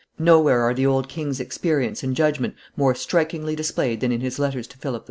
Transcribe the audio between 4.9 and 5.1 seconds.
V.